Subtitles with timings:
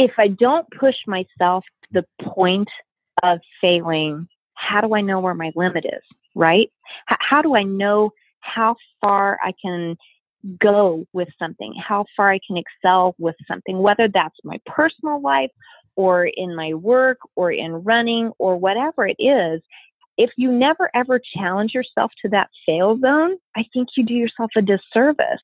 [0.00, 2.68] if I don't push myself to the point
[3.22, 6.02] of failing, how do I know where my limit is,
[6.34, 6.70] right?
[7.10, 8.10] H- how do I know
[8.40, 9.98] how far I can
[10.58, 15.50] go with something, how far I can excel with something, whether that's my personal life
[15.96, 19.60] or in my work or in running or whatever it is.
[20.16, 24.50] If you never ever challenge yourself to that fail zone, I think you do yourself
[24.56, 25.42] a disservice.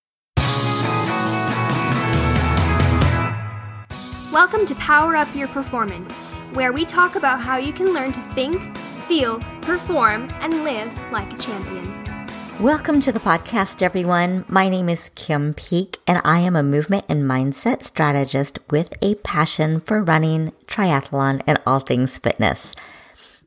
[4.37, 6.13] Welcome to Power Up Your Performance,
[6.53, 8.77] where we talk about how you can learn to think,
[9.09, 12.63] feel, perform, and live like a champion.
[12.63, 14.45] Welcome to the podcast, everyone.
[14.47, 19.15] My name is Kim Peek, and I am a movement and mindset strategist with a
[19.15, 22.75] passion for running, triathlon, and all things fitness.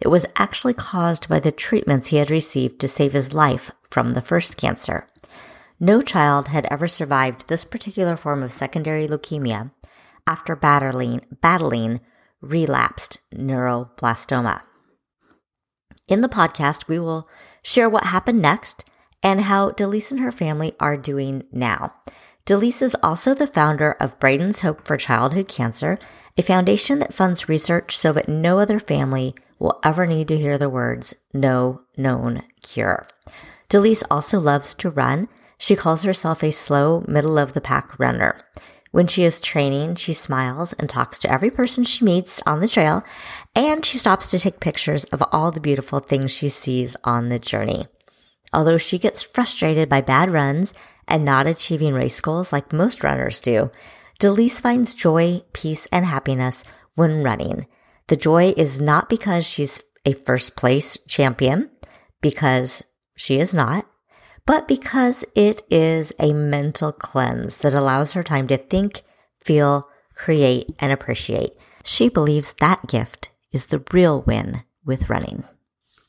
[0.00, 4.10] it was actually caused by the treatments he had received to save his life from
[4.10, 5.06] the first cancer.
[5.78, 9.70] No child had ever survived this particular form of secondary leukemia
[10.26, 12.00] after battling, battling
[12.40, 14.62] relapsed neuroblastoma.
[16.08, 17.28] In the podcast, we will
[17.62, 18.84] share what happened next
[19.22, 21.94] and how Delise and her family are doing now.
[22.44, 25.98] Delise is also the founder of Braden's Hope for Childhood Cancer,
[26.36, 30.58] a foundation that funds research so that no other family will ever need to hear
[30.58, 33.06] the words no known cure.
[33.68, 35.28] Delise also loves to run.
[35.58, 38.40] She calls herself a slow, middle of the pack runner.
[38.90, 42.68] When she is training, she smiles and talks to every person she meets on the
[42.68, 43.02] trail,
[43.54, 47.38] and she stops to take pictures of all the beautiful things she sees on the
[47.38, 47.86] journey.
[48.52, 50.74] Although she gets frustrated by bad runs
[51.08, 53.70] and not achieving race goals like most runners do,
[54.22, 56.62] Delise finds joy, peace, and happiness
[56.94, 57.66] when running.
[58.06, 61.70] The joy is not because she's a first place champion,
[62.20, 62.84] because
[63.16, 63.84] she is not,
[64.46, 69.02] but because it is a mental cleanse that allows her time to think,
[69.40, 71.54] feel, create, and appreciate.
[71.82, 75.42] She believes that gift is the real win with running.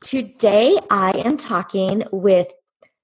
[0.02, 2.54] Today, I am talking with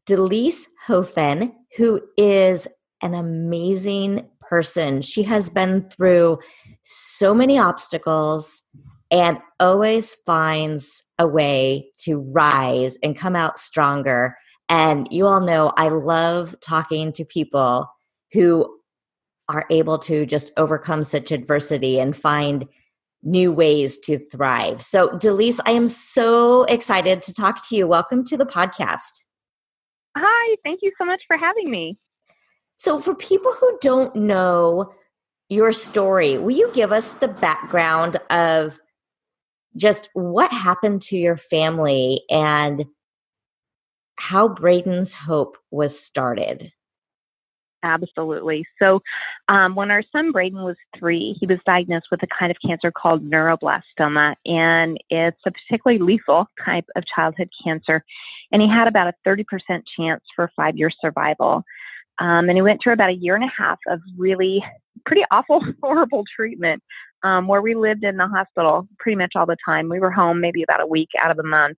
[0.08, 2.68] Delise Hofen, who is
[3.02, 5.02] an amazing person.
[5.02, 6.40] She has been through
[6.82, 8.64] so many obstacles
[9.12, 14.36] and always finds a way to rise and come out stronger.
[14.68, 17.88] And you all know I love talking to people
[18.34, 18.80] who
[19.48, 22.68] are able to just overcome such adversity and find
[23.24, 24.82] new ways to thrive.
[24.82, 27.88] So, Delise, I am so excited to talk to you.
[27.88, 29.24] Welcome to the podcast.
[30.16, 31.98] Hi, thank you so much for having me.
[32.80, 34.94] So, for people who don't know
[35.50, 38.80] your story, will you give us the background of
[39.76, 42.86] just what happened to your family and
[44.18, 46.72] how Braden's Hope was started.
[47.84, 48.66] Absolutely.
[48.78, 49.02] So,
[49.50, 52.92] um, when our son Braden was three, he was diagnosed with a kind of cancer
[52.92, 58.04] called neuroblastoma, and it's a particularly lethal type of childhood cancer.
[58.52, 59.46] And he had about a 30%
[59.98, 61.64] chance for five year survival.
[62.20, 64.64] Um, and he went through about a year and a half of really
[65.06, 66.84] pretty awful, horrible treatment
[67.24, 69.90] um, where we lived in the hospital pretty much all the time.
[69.90, 71.78] We were home maybe about a week out of a month.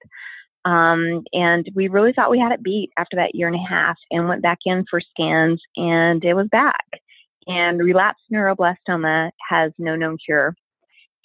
[0.64, 3.98] Um, and we really thought we had it beat after that year and a half
[4.12, 6.86] and went back in for scans and it was back.
[7.48, 10.56] And relapsed neuroblastoma has no known cure.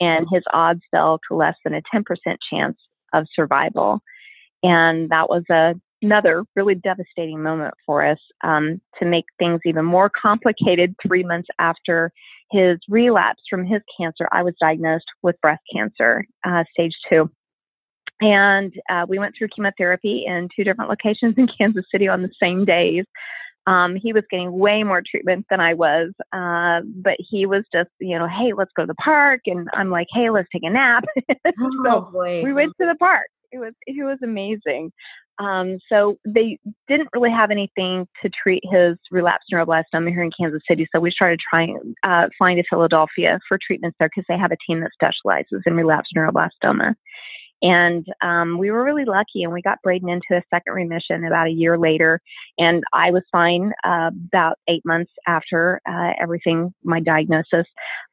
[0.01, 2.03] And his odds fell to less than a 10%
[2.51, 2.79] chance
[3.13, 4.01] of survival.
[4.63, 5.75] And that was a,
[6.07, 11.49] another really devastating moment for us um, to make things even more complicated three months
[11.59, 12.13] after
[12.53, 17.29] his relapse from his cancer, I was diagnosed with breast cancer, uh, stage two.
[18.21, 22.31] And uh, we went through chemotherapy in two different locations in Kansas City on the
[22.41, 23.05] same days.
[23.67, 27.91] Um, he was getting way more treatment than I was, uh, but he was just,
[27.99, 30.71] you know, hey, let's go to the park, and I'm like, hey, let's take a
[30.71, 31.05] nap.
[31.59, 32.43] Oh, so boy.
[32.45, 33.27] we went to the park.
[33.53, 34.93] It was it was amazing.
[35.39, 36.59] Um, so they
[36.89, 40.89] didn't really have anything to treat his relapsed neuroblastoma here in Kansas City.
[40.95, 44.57] So we started trying uh, flying to Philadelphia for treatments there because they have a
[44.67, 46.95] team that specializes in relapsed neuroblastoma.
[47.63, 51.47] And um, we were really lucky, and we got Braden into a second remission about
[51.47, 52.21] a year later.
[52.59, 57.67] And I was fine uh, about eight months after uh, everything, my diagnosis.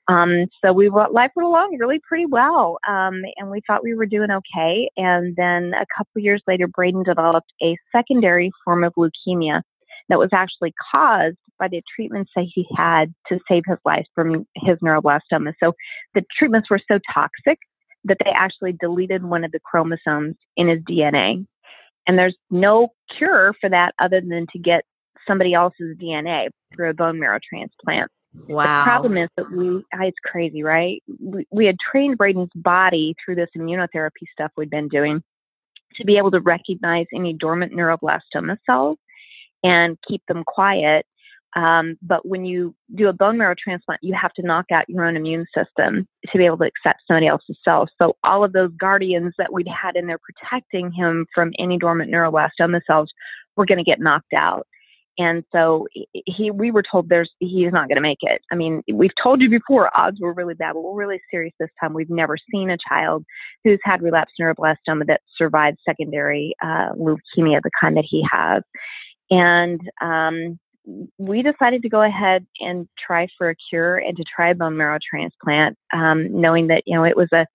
[0.07, 4.05] Um, so we life went along really pretty well, um, and we thought we were
[4.05, 4.89] doing okay.
[4.97, 9.61] And then a couple years later, Braden developed a secondary form of leukemia
[10.09, 14.45] that was actually caused by the treatments that he had to save his life from
[14.55, 15.53] his neuroblastoma.
[15.61, 15.73] So
[16.13, 17.59] the treatments were so toxic
[18.05, 21.45] that they actually deleted one of the chromosomes in his DNA.
[22.07, 24.83] And there's no cure for that other than to get
[25.27, 28.11] somebody else's DNA through a bone marrow transplant.
[28.47, 28.79] Wow.
[28.79, 31.01] The problem is that we, ah, it's crazy, right?
[31.19, 35.23] We, we had trained Braden's body through this immunotherapy stuff we'd been doing
[35.95, 38.97] to be able to recognize any dormant neuroblastoma cells
[39.63, 41.05] and keep them quiet
[41.55, 45.05] um, but when you do a bone marrow transplant, you have to knock out your
[45.05, 47.89] own immune system to be able to accept somebody else's cells.
[48.01, 52.11] So all of those guardians that we'd had in there protecting him from any dormant
[52.11, 53.11] neuroblastoma cells
[53.55, 54.65] were going to get knocked out.
[55.19, 55.85] And so
[56.25, 58.41] he, we were told there's, he's not going to make it.
[58.51, 61.69] I mean, we've told you before, odds were really bad, but we're really serious this
[61.79, 61.94] time.
[61.94, 63.23] We've never seen a child
[63.63, 68.63] who's had relapsed neuroblastoma that survived secondary uh, leukemia, the kind that he has.
[69.29, 70.59] And um,
[71.18, 74.77] we decided to go ahead and try for a cure and to try a bone
[74.77, 77.45] marrow transplant, um, knowing that you know it was a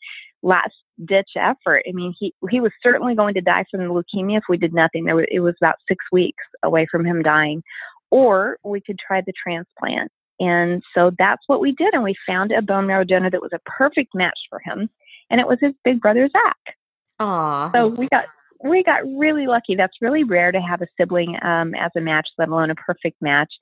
[0.43, 1.83] last ditch effort.
[1.89, 4.75] I mean, he he was certainly going to die from the leukemia if we did
[4.75, 5.05] nothing.
[5.05, 7.63] There was, it was about six weeks away from him dying,
[8.11, 10.11] or we could try the transplant.
[10.41, 13.53] And so that's what we did, and we found a bone marrow donor that was
[13.53, 14.89] a perfect match for him,
[15.31, 16.77] and it was his big brother Zach.
[17.21, 17.73] Aww.
[17.73, 18.27] So we got
[18.63, 19.77] we got really lucky.
[19.77, 23.21] That's really rare to have a sibling um, as a match, let alone a perfect
[23.21, 23.53] match.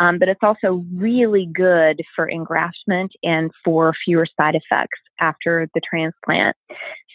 [0.00, 5.80] Um, but it's also really good for engraftment and for fewer side effects after the
[5.88, 6.56] transplant.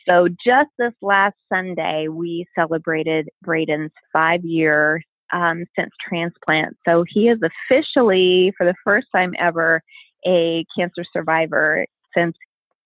[0.07, 5.01] So just this last Sunday, we celebrated Braden's five year
[5.31, 6.75] um, since transplant.
[6.87, 9.81] So he is officially, for the first time ever,
[10.25, 12.35] a cancer survivor since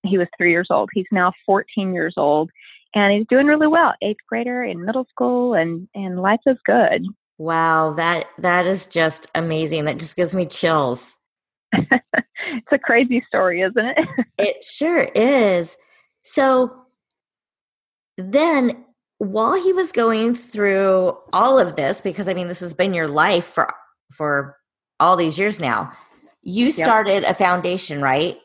[0.03, 0.89] he was three years old.
[0.93, 2.51] He's now 14 years old
[2.93, 3.93] and he's doing really well.
[4.01, 7.05] Eighth grader in middle school, and and life is good.
[7.37, 9.85] Wow, that that is just amazing.
[9.85, 11.17] That just gives me chills.
[11.73, 13.97] it's a crazy story, isn't it?
[14.37, 15.75] it sure is.
[16.23, 16.73] So
[18.17, 18.85] then
[19.17, 23.07] while he was going through all of this because I mean this has been your
[23.07, 23.73] life for
[24.11, 24.57] for
[24.99, 25.91] all these years now.
[26.43, 27.31] You started yep.
[27.31, 28.37] a foundation, right?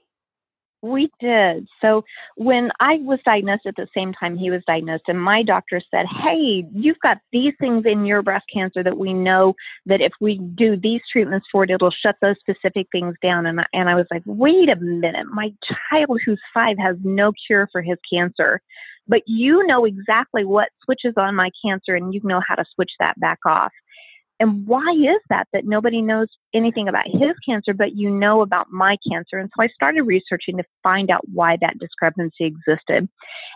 [0.80, 1.66] We did.
[1.80, 2.04] So
[2.36, 6.06] when I was diagnosed at the same time he was diagnosed, and my doctor said,
[6.22, 9.54] Hey, you've got these things in your breast cancer that we know
[9.86, 13.46] that if we do these treatments for it, it'll shut those specific things down.
[13.46, 15.26] And I, and I was like, Wait a minute.
[15.32, 15.52] My
[15.90, 18.60] child who's five has no cure for his cancer,
[19.08, 22.92] but you know exactly what switches on my cancer and you know how to switch
[23.00, 23.72] that back off.
[24.40, 28.70] And why is that that nobody knows anything about his cancer, but you know about
[28.70, 29.38] my cancer?
[29.38, 33.08] And so I started researching to find out why that discrepancy existed.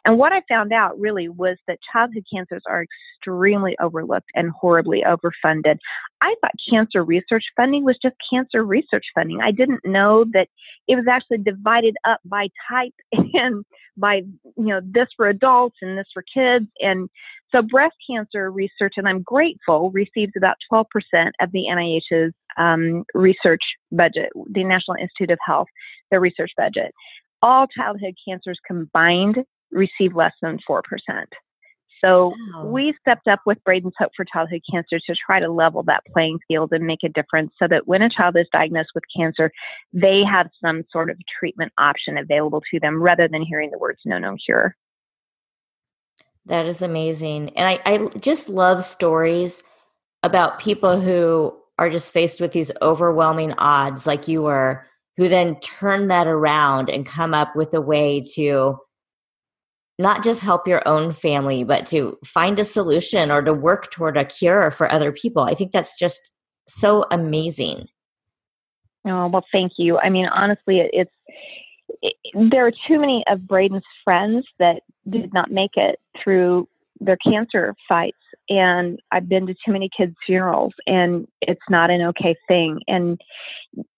[0.04, 2.84] And what I found out really was that childhood cancers are
[3.18, 5.78] extremely overlooked and horribly overfunded.
[6.20, 9.40] I thought cancer research funding was just cancer research funding.
[9.40, 10.48] I didn't know that
[10.88, 12.94] it was actually divided up by type
[13.34, 13.64] and
[13.96, 14.22] by,
[14.56, 16.66] you know, this for adults and this for kids.
[16.80, 17.08] And
[17.52, 20.84] so breast cancer research, and I'm grateful, receives about 12%
[21.40, 25.68] of the NIH's um, research budget, the National Institute of Health,
[26.10, 26.92] their research budget.
[27.42, 29.38] All childhood cancers combined
[29.70, 30.82] receive less than 4%.
[32.04, 32.64] So wow.
[32.66, 36.40] we stepped up with Braden's Hope for Childhood Cancer to try to level that playing
[36.48, 39.52] field and make a difference so that when a child is diagnosed with cancer,
[39.92, 44.00] they have some sort of treatment option available to them rather than hearing the words
[44.04, 44.76] no, no cure.
[46.46, 47.50] That is amazing.
[47.56, 49.62] And I, I just love stories
[50.22, 54.84] about people who are just faced with these overwhelming odds, like you were,
[55.16, 58.78] who then turn that around and come up with a way to
[59.98, 64.16] not just help your own family, but to find a solution or to work toward
[64.16, 65.42] a cure for other people.
[65.42, 66.32] I think that's just
[66.66, 67.86] so amazing.
[69.06, 69.98] Oh, well, thank you.
[69.98, 71.10] I mean, honestly, it's,
[72.00, 72.14] it,
[72.50, 76.68] there are too many of Braden's friends that did not make it through
[77.00, 78.16] their cancer fights
[78.48, 82.80] and I've been to too many kids' funerals, and it's not an okay thing.
[82.88, 83.20] And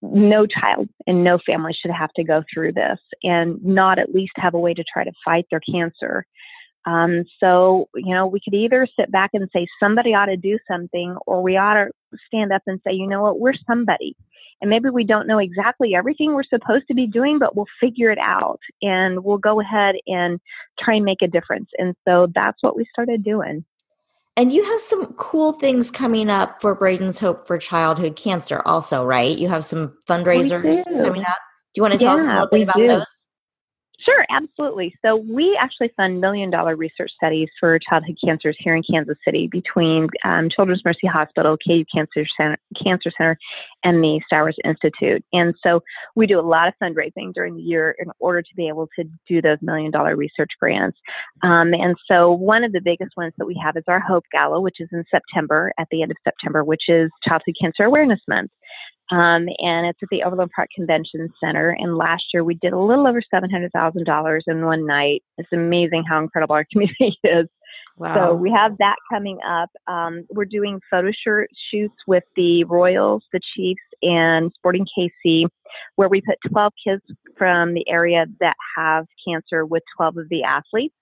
[0.01, 4.33] no child and no family should have to go through this and not at least
[4.35, 6.25] have a way to try to fight their cancer.
[6.85, 10.59] Um, so, you know, we could either sit back and say somebody ought to do
[10.69, 11.89] something, or we ought to
[12.27, 14.15] stand up and say, you know what, we're somebody.
[14.61, 18.09] And maybe we don't know exactly everything we're supposed to be doing, but we'll figure
[18.09, 20.39] it out and we'll go ahead and
[20.79, 21.69] try and make a difference.
[21.77, 23.65] And so that's what we started doing.
[24.37, 29.05] And you have some cool things coming up for Braden's Hope for Childhood Cancer, also,
[29.05, 29.37] right?
[29.37, 31.37] You have some fundraisers coming up.
[31.73, 32.87] Do you want to tell yeah, us a little bit about do.
[32.87, 33.25] those?
[34.05, 34.93] Sure, absolutely.
[35.03, 39.47] So we actually fund million dollar research studies for childhood cancers here in Kansas City
[39.47, 43.37] between um, Children's Mercy Hospital, KU Cancer Center, Cancer Center,
[43.83, 45.23] and the Stowers Institute.
[45.33, 45.81] And so
[46.15, 49.05] we do a lot of fundraising during the year in order to be able to
[49.27, 50.97] do those million dollar research grants.
[51.41, 54.61] Um, and so one of the biggest ones that we have is our Hope Gala,
[54.61, 58.51] which is in September, at the end of September, which is Childhood Cancer Awareness Month.
[59.11, 61.75] Um, and it's at the Overland Park Convention Center.
[61.79, 65.23] And last year we did a little over $700,000 in one night.
[65.37, 67.47] It's amazing how incredible our community is.
[67.97, 68.15] Wow.
[68.15, 69.69] So we have that coming up.
[69.87, 75.45] Um, we're doing photo shirt shoots with the Royals, the Chiefs, and Sporting KC,
[75.95, 77.01] where we put 12 kids
[77.37, 80.95] from the area that have cancer with 12 of the athletes.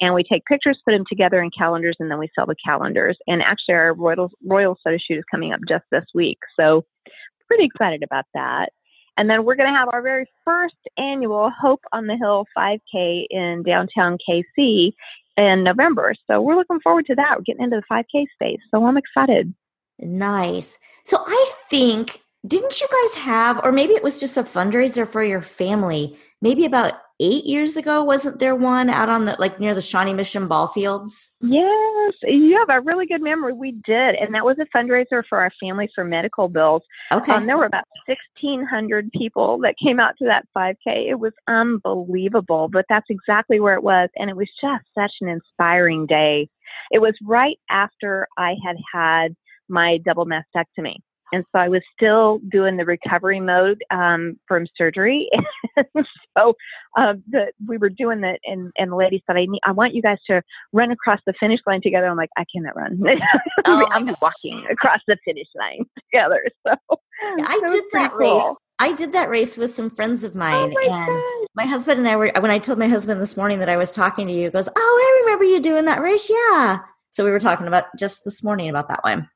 [0.00, 3.16] And we take pictures, put them together in calendars, and then we sell the calendars.
[3.26, 6.38] And actually, our Royals, Royals photo shoot is coming up just this week.
[6.58, 6.84] So
[7.46, 8.70] pretty excited about that.
[9.16, 13.26] And then we're going to have our very first annual Hope on the Hill 5K
[13.30, 14.92] in downtown KC
[15.36, 16.14] in November.
[16.26, 17.36] So we're looking forward to that.
[17.36, 18.60] We're getting into the 5K space.
[18.70, 19.54] So I'm excited.
[19.98, 20.78] Nice.
[21.04, 25.22] So I think, didn't you guys have, or maybe it was just a fundraiser for
[25.22, 29.74] your family, maybe about eight years ago wasn't there one out on the like near
[29.74, 31.30] the shawnee mission ball fields?
[31.40, 35.38] Yes you have a really good memory we did and that was a fundraiser for
[35.38, 36.82] our families for medical bills.
[37.10, 37.32] Okay.
[37.32, 42.68] Um, there were about 1600 people that came out to that 5k it was unbelievable
[42.70, 46.48] but that's exactly where it was and it was just such an inspiring day.
[46.90, 49.36] It was right after i had had
[49.68, 50.96] my double mastectomy
[51.32, 55.28] and so I was still doing the recovery mode um, from surgery.
[56.38, 56.54] so
[56.96, 59.94] uh, the, we were doing that, and, and the lady said, I, need, I want
[59.94, 60.42] you guys to
[60.72, 62.06] run across the finish line together.
[62.06, 63.00] I'm like, I cannot run.
[63.64, 66.44] oh, I'm walking across the finish line together.
[66.66, 66.74] So
[67.38, 68.54] yeah, I did that race.
[68.78, 71.98] I did that race with some friends of oh mine, oh my and my husband
[71.98, 72.30] and I were.
[72.38, 74.68] When I told my husband this morning that I was talking to you, he goes,
[74.68, 76.80] "Oh, I remember you doing that race, yeah."
[77.10, 79.30] So we were talking about just this morning about that one.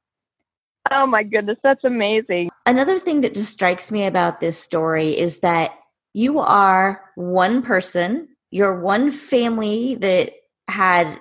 [0.94, 2.50] Oh my goodness, that's amazing.
[2.66, 5.70] Another thing that just strikes me about this story is that
[6.12, 10.32] you are one person, you're one family that
[10.68, 11.20] had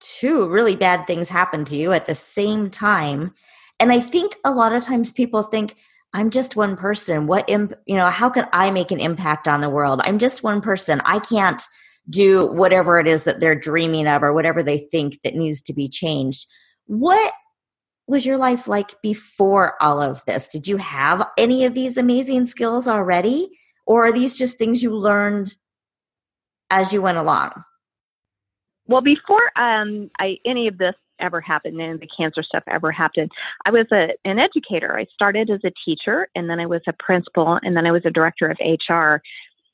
[0.00, 3.32] two really bad things happen to you at the same time.
[3.78, 5.76] And I think a lot of times people think,
[6.12, 7.26] I'm just one person.
[7.26, 10.00] What, imp- you know, how can I make an impact on the world?
[10.04, 11.00] I'm just one person.
[11.04, 11.62] I can't
[12.08, 15.74] do whatever it is that they're dreaming of or whatever they think that needs to
[15.74, 16.48] be changed.
[16.86, 17.32] What
[18.06, 20.48] was your life like before all of this?
[20.48, 23.50] Did you have any of these amazing skills already?
[23.86, 25.54] Or are these just things you learned
[26.70, 27.64] as you went along?
[28.88, 33.30] Well, before um, I, any of this ever happened and the cancer stuff ever happened,
[33.64, 34.96] I was a, an educator.
[34.96, 38.02] I started as a teacher and then I was a principal and then I was
[38.04, 39.20] a director of HR.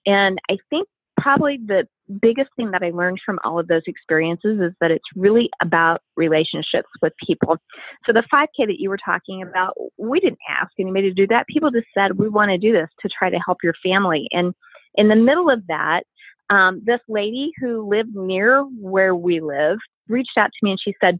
[0.06, 0.88] And I think
[1.20, 1.86] probably the
[2.20, 6.02] biggest thing that I learned from all of those experiences is that it's really about
[6.16, 7.56] relationships with people.
[8.04, 11.46] So the 5K that you were talking about, we didn't ask anybody to do that.
[11.46, 14.26] People just said, we want to do this to try to help your family.
[14.32, 14.54] And
[14.94, 16.02] in the middle of that,
[16.50, 19.78] um, this lady who lived near where we live
[20.08, 21.18] reached out to me and she said,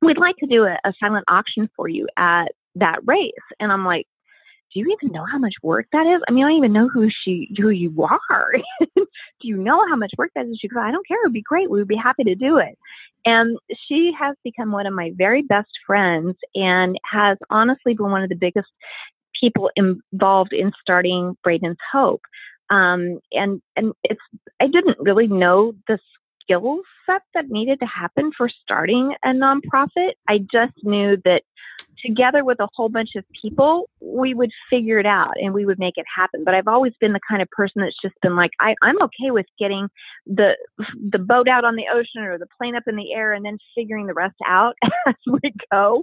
[0.00, 3.32] we'd like to do a, a silent auction for you at that race.
[3.60, 4.06] And I'm like,
[4.72, 6.22] do you even know how much work that is?
[6.28, 7.94] I mean, I don't even know who she, who you
[8.30, 8.52] are.
[8.96, 9.04] do
[9.42, 10.58] you know how much work that is?
[10.60, 11.18] She goes, I don't care.
[11.18, 11.70] It would be great.
[11.70, 12.76] We would be happy to do it.
[13.24, 13.58] And
[13.88, 18.28] she has become one of my very best friends and has honestly been one of
[18.28, 18.68] the biggest
[19.40, 22.22] people involved in starting Braden's Hope.
[22.70, 24.20] Um, and, and it's,
[24.60, 25.98] I didn't really know the
[26.42, 30.12] skill set that needed to happen for starting a nonprofit.
[30.28, 31.42] I just knew that
[32.04, 35.78] together with a whole bunch of people, we would figure it out and we would
[35.78, 36.44] make it happen.
[36.44, 39.30] But I've always been the kind of person that's just been like, I, I'm okay
[39.30, 39.88] with getting
[40.26, 40.56] the
[41.10, 43.58] the boat out on the ocean or the plane up in the air and then
[43.74, 44.74] figuring the rest out
[45.06, 46.02] as we go.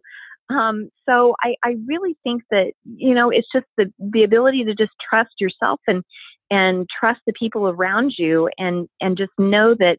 [0.50, 4.76] Um, so I, I really think that you know it's just the the ability to
[4.76, 6.04] just trust yourself and
[6.52, 9.98] and trust the people around you and and just know that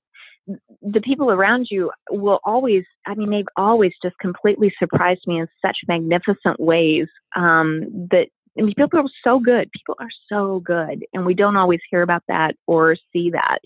[0.82, 5.48] the people around you will always i mean they've always just completely surprised me in
[5.64, 8.26] such magnificent ways um, that
[8.58, 9.70] I mean, people are so good.
[9.72, 13.58] People are so good, and we don't always hear about that or see that.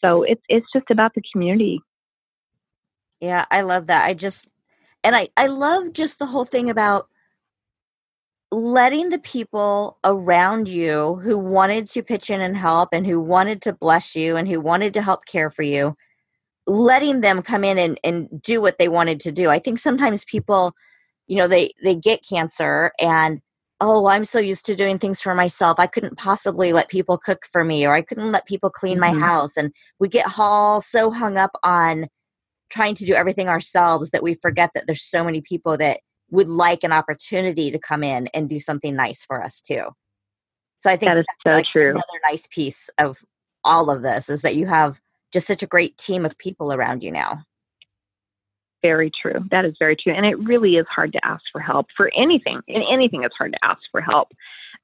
[0.00, 1.80] So it's it's just about the community.
[3.20, 4.04] Yeah, I love that.
[4.04, 4.50] I just
[5.04, 7.08] and I I love just the whole thing about
[8.50, 13.60] letting the people around you who wanted to pitch in and help and who wanted
[13.62, 15.96] to bless you and who wanted to help care for you
[16.66, 20.24] letting them come in and, and do what they wanted to do i think sometimes
[20.24, 20.72] people
[21.26, 23.40] you know they they get cancer and
[23.80, 27.44] oh i'm so used to doing things for myself i couldn't possibly let people cook
[27.50, 29.18] for me or i couldn't let people clean mm-hmm.
[29.18, 32.06] my house and we get all so hung up on
[32.70, 36.48] trying to do everything ourselves that we forget that there's so many people that would
[36.48, 39.84] like an opportunity to come in and do something nice for us too.
[40.78, 41.90] So I think that is so like true.
[41.90, 43.18] Another nice piece of
[43.64, 45.00] all of this is that you have
[45.36, 47.44] just such a great team of people around you now.
[48.80, 49.44] Very true.
[49.50, 50.14] That is very true.
[50.14, 52.62] And it really is hard to ask for help for anything.
[52.68, 54.28] In anything, it's hard to ask for help.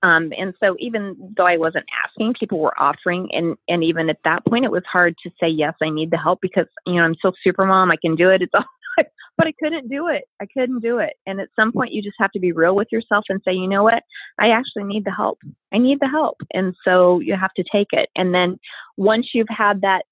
[0.03, 4.19] Um, and so even though I wasn't asking, people were offering, and and even at
[4.25, 5.73] that point, it was hard to say yes.
[5.81, 7.91] I need the help because you know I'm still super mom.
[7.91, 8.43] I can do it.
[8.43, 8.65] It's all
[9.39, 10.25] but I couldn't do it.
[10.41, 11.15] I couldn't do it.
[11.27, 13.69] And at some point, you just have to be real with yourself and say, you
[13.69, 14.03] know what?
[14.39, 15.39] I actually need the help.
[15.73, 16.37] I need the help.
[16.53, 18.11] And so you have to take it.
[18.17, 18.59] And then
[18.97, 20.05] once you've had that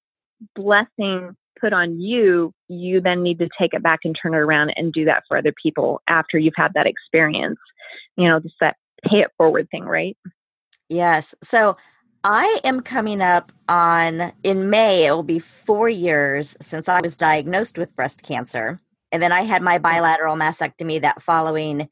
[0.54, 4.70] blessing put on you, you then need to take it back and turn it around
[4.76, 7.58] and do that for other people after you've had that experience.
[8.16, 10.16] You know, just that pay it forward thing, right?
[10.88, 11.34] Yes.
[11.42, 11.76] So
[12.24, 17.16] I am coming up on, in May, it will be four years since I was
[17.16, 18.80] diagnosed with breast cancer.
[19.12, 19.82] And then I had my mm-hmm.
[19.82, 21.88] bilateral mastectomy that following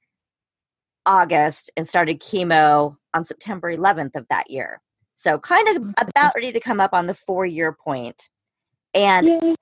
[1.06, 4.80] August and started chemo on September 11th of that year.
[5.14, 6.08] So kind of mm-hmm.
[6.08, 8.28] about ready to come up on the four year point.
[8.94, 9.54] And Yay.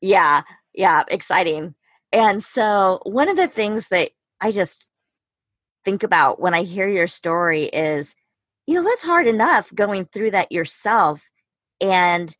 [0.00, 0.42] yeah,
[0.74, 1.74] yeah, exciting.
[2.12, 4.88] And so one of the things that I just
[5.84, 8.14] think about when I hear your story is
[8.68, 11.30] you know, that's hard enough going through that yourself.
[11.80, 12.36] And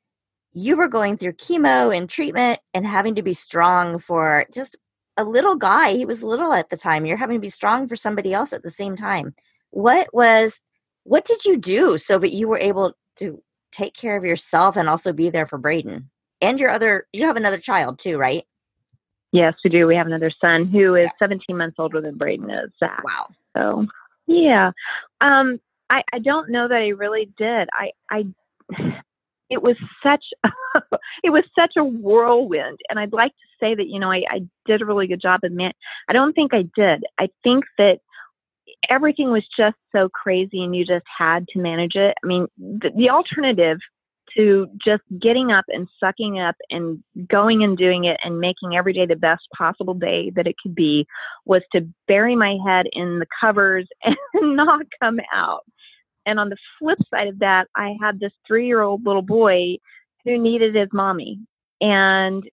[0.53, 4.79] you were going through chemo and treatment and having to be strong for just
[5.17, 5.93] a little guy.
[5.93, 7.07] He was little at the time.
[7.07, 9.35] You're having to be strong for somebody else at the same time.
[9.71, 10.61] What was,
[11.05, 14.87] what did you do so that you were able to take care of yourself and
[14.87, 18.45] also be there for Braden and your other, you have another child too, right?
[19.33, 19.87] Yes, we do.
[19.87, 21.11] We have another son who is yeah.
[21.19, 22.71] 17 months older than Braden is.
[22.79, 23.03] Zach.
[23.05, 23.29] Wow.
[23.57, 23.87] So,
[24.27, 24.71] yeah.
[25.21, 27.69] Um, I, I don't know that I really did.
[27.73, 28.27] I, I,
[29.51, 30.51] it was such, a,
[31.25, 32.79] it was such a whirlwind.
[32.89, 35.41] And I'd like to say that, you know, I, I did a really good job
[35.45, 35.73] of man.
[36.09, 37.05] I don't think I did.
[37.19, 37.99] I think that
[38.89, 42.15] everything was just so crazy and you just had to manage it.
[42.23, 43.79] I mean, the, the alternative
[44.39, 48.93] to just getting up and sucking up and going and doing it and making every
[48.93, 51.07] day the best possible day that it could be
[51.45, 55.65] was to bury my head in the covers and not come out.
[56.25, 59.77] And on the flip side of that, I had this three year old little boy
[60.25, 61.39] who needed his mommy.
[61.81, 62.45] And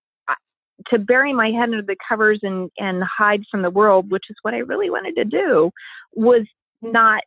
[0.89, 4.35] to bury my head under the covers and, and hide from the world, which is
[4.41, 5.71] what I really wanted to do,
[6.13, 6.45] was
[6.81, 7.21] not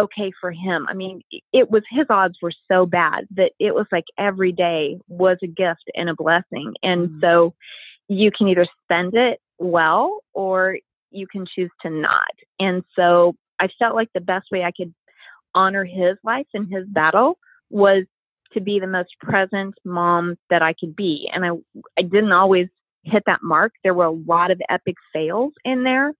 [0.00, 0.86] okay for him.
[0.88, 4.98] I mean, it was his odds were so bad that it was like every day
[5.08, 6.74] was a gift and a blessing.
[6.82, 7.20] And mm-hmm.
[7.20, 7.54] so
[8.08, 10.78] you can either spend it well or
[11.10, 12.34] you can choose to not.
[12.58, 14.92] And so I felt like the best way I could
[15.54, 17.38] honor his life and his battle
[17.70, 18.04] was
[18.52, 21.28] to be the most present mom that I could be.
[21.32, 21.50] And I,
[21.98, 22.68] I didn't always
[23.02, 23.72] hit that mark.
[23.82, 26.12] There were a lot of epic fails in there.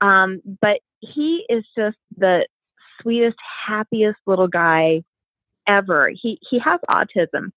[0.00, 2.46] Um, but he is just the
[3.00, 5.02] sweetest, happiest little guy
[5.66, 6.10] ever.
[6.10, 7.50] He, he has autism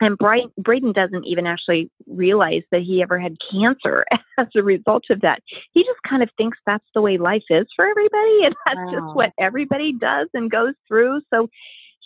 [0.00, 4.06] and Brian, Braden doesn't even actually realize that he ever had cancer
[4.38, 5.42] as a result of that.
[5.72, 8.92] He just kind of thinks that's the way life is for everybody, and that's wow.
[8.92, 11.20] just what everybody does and goes through.
[11.32, 11.48] So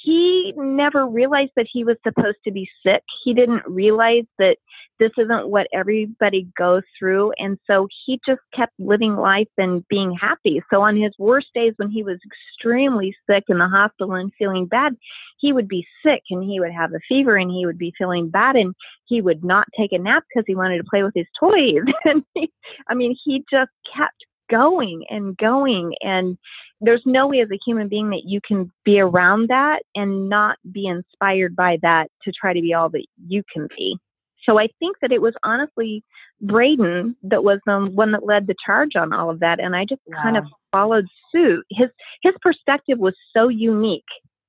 [0.05, 3.03] he never realized that he was supposed to be sick.
[3.25, 4.57] He didn't realize that
[4.99, 7.33] this isn't what everybody goes through.
[7.39, 10.63] And so he just kept living life and being happy.
[10.71, 14.67] So on his worst days when he was extremely sick in the hospital and feeling
[14.67, 14.95] bad,
[15.39, 18.29] he would be sick and he would have a fever and he would be feeling
[18.29, 18.75] bad and
[19.07, 21.83] he would not take a nap because he wanted to play with his toys.
[22.05, 22.53] and he,
[22.89, 26.39] I mean, he just kept going and going and
[26.81, 30.59] there's no way as a human being that you can be around that and not
[30.71, 33.97] be inspired by that to try to be all that you can be.
[34.45, 36.03] So I think that it was honestly
[36.43, 39.87] Braden that was the one that led the charge on all of that, and I
[39.89, 40.23] just wow.
[40.23, 41.65] kind of followed suit.
[41.71, 41.89] His
[42.23, 44.03] his perspective was so unique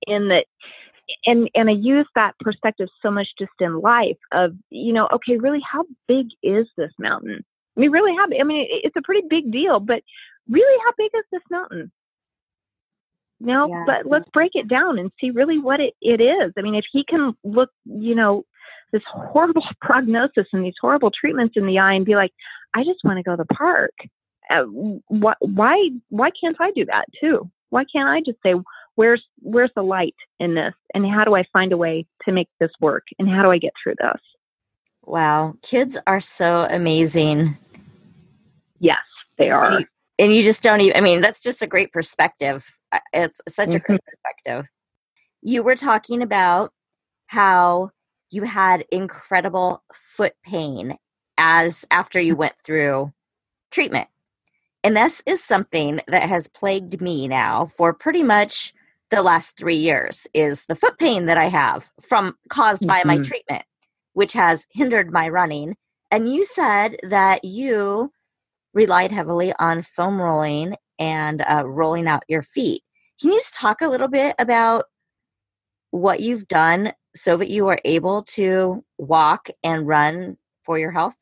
[0.07, 0.45] in that
[1.25, 5.37] and and I use that perspective so much just in life of you know okay
[5.37, 9.27] really how big is this mountain I mean really how I mean it's a pretty
[9.29, 10.01] big deal but
[10.49, 11.91] really how big is this mountain?
[13.39, 13.83] No yeah.
[13.85, 16.53] but let's break it down and see really what it, it is.
[16.57, 18.43] I mean if he can look you know
[18.91, 22.31] this horrible prognosis and these horrible treatments in the eye and be like
[22.73, 23.93] I just want to go to the park
[24.49, 24.63] uh,
[25.07, 27.49] why why why can't I do that too?
[27.69, 28.53] Why can't I just say
[28.95, 30.73] where's where's the light in this?
[30.93, 33.03] And how do i find a way to make this work?
[33.19, 34.21] And how do i get through this?
[35.03, 35.55] Wow.
[35.61, 37.57] Kids are so amazing
[38.79, 38.99] yes
[39.37, 39.85] they are and you,
[40.19, 42.77] and you just don't even i mean that's just a great perspective
[43.13, 43.77] it's such mm-hmm.
[43.77, 44.09] a great mm-hmm.
[44.09, 44.65] perspective
[45.41, 46.71] you were talking about
[47.27, 47.89] how
[48.31, 50.97] you had incredible foot pain
[51.37, 53.11] as after you went through
[53.71, 54.07] treatment
[54.83, 58.71] and this is something that has plagued me now for pretty much
[59.09, 62.89] the last three years is the foot pain that I have from caused mm-hmm.
[62.89, 63.23] by my mm-hmm.
[63.23, 63.63] treatment,
[64.13, 65.75] which has hindered my running.
[66.11, 68.11] And you said that you
[68.75, 72.83] relied heavily on foam rolling and uh, rolling out your feet.
[73.19, 74.85] Can you just talk a little bit about
[75.91, 81.15] what you've done so that you are able to walk and run for your health?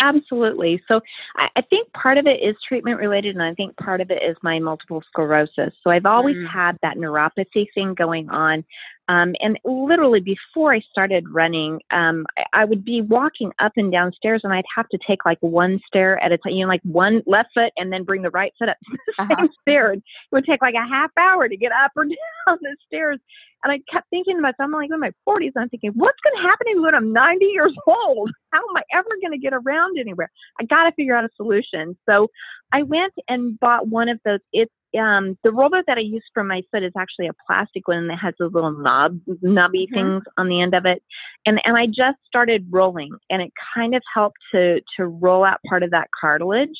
[0.00, 0.80] Absolutely.
[0.86, 1.00] So
[1.36, 4.22] I, I, think part of it is treatment related, and I think part of it
[4.22, 5.74] is my multiple sclerosis.
[5.82, 6.48] So I've always mm.
[6.48, 8.64] had that neuropathy thing going on.
[9.08, 13.90] Um, and literally before I started running, um, I, I, would be walking up and
[13.90, 16.68] down stairs, and I'd have to take like one stair at a time, you know,
[16.68, 19.36] like one left foot, and then bring the right foot up the uh-huh.
[19.38, 19.92] same stair.
[19.94, 22.04] It would take like a half hour to get up or
[22.46, 23.18] down the stairs.
[23.64, 26.42] And I kept thinking to myself, I'm like in my 40s, I'm thinking, what's going
[26.42, 28.30] to happen to me when I'm 90 years old?
[28.52, 30.30] How am I ever going to get around anywhere?
[30.60, 31.96] I got to figure out a solution.
[32.08, 32.28] So
[32.72, 34.40] I went and bought one of those.
[34.52, 38.08] It's um, the roller that I use for my foot is actually a plastic one
[38.08, 39.94] that has those little knob, knobby mm-hmm.
[39.94, 41.02] things on the end of it.
[41.44, 45.60] And and I just started rolling, and it kind of helped to to roll out
[45.68, 46.76] part of that cartilage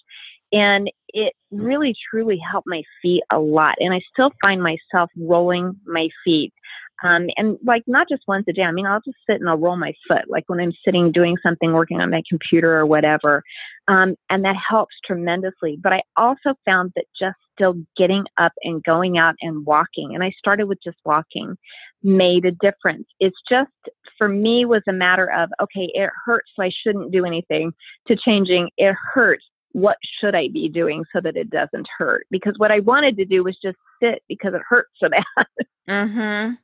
[0.53, 5.75] and it really truly helped my feet a lot and i still find myself rolling
[5.87, 6.53] my feet
[7.03, 9.57] um, and like not just once a day i mean i'll just sit and i'll
[9.57, 13.43] roll my foot like when i'm sitting doing something working on my computer or whatever
[13.89, 18.83] um, and that helps tremendously but i also found that just still getting up and
[18.85, 21.57] going out and walking and i started with just walking
[22.03, 23.71] made a difference it's just
[24.17, 27.73] for me was a matter of okay it hurts so i shouldn't do anything
[28.07, 32.27] to changing it hurts what should I be doing so that it doesn't hurt?
[32.31, 35.47] Because what I wanted to do was just sit because it hurts so bad.
[35.89, 36.59] mhm.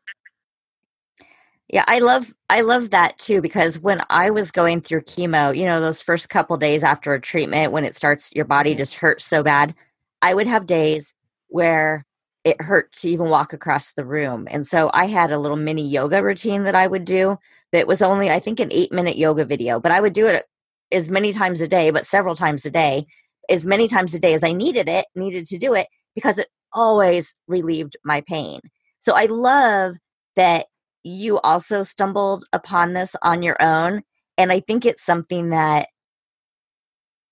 [1.74, 5.64] Yeah, I love I love that too because when I was going through chemo, you
[5.64, 8.78] know, those first couple days after a treatment when it starts your body mm-hmm.
[8.78, 9.74] just hurts so bad,
[10.22, 11.12] I would have days
[11.48, 12.06] where
[12.44, 14.46] it hurt to even walk across the room.
[14.52, 17.38] And so I had a little mini yoga routine that I would do
[17.72, 20.44] that was only I think an 8 minute yoga video, but I would do it
[20.92, 23.04] as many times a day, but several times a day,
[23.50, 26.46] as many times a day as I needed it, needed to do it because it
[26.72, 28.60] always relieved my pain.
[29.00, 29.96] So I love
[30.36, 30.66] that
[31.04, 34.02] you also stumbled upon this on your own.
[34.36, 35.88] And I think it's something that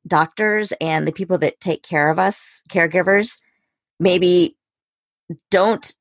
[0.07, 3.41] doctors and the people that take care of us, caregivers,
[3.99, 4.57] maybe
[5.51, 5.95] don't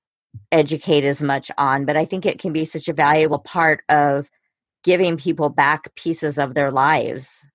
[0.52, 4.30] educate as much on, but I think it can be such a valuable part of
[4.84, 7.50] giving people back pieces of their lives.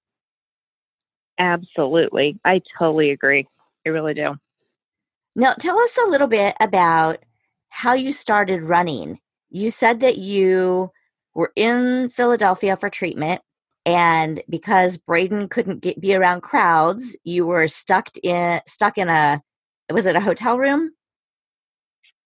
[1.38, 2.38] Absolutely.
[2.44, 3.46] I totally agree.
[3.85, 4.37] I really do.
[5.35, 7.18] Now, tell us a little bit about
[7.68, 9.18] how you started running.
[9.50, 10.90] You said that you
[11.35, 13.42] were in Philadelphia for treatment,
[13.85, 19.42] and because Braden couldn't get, be around crowds, you were stuck in stuck in a
[19.90, 20.92] was it a hotel room?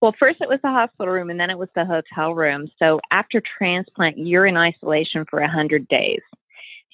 [0.00, 2.68] Well, first it was the hospital room, and then it was the hotel room.
[2.78, 6.20] So after transplant, you're in isolation for a hundred days.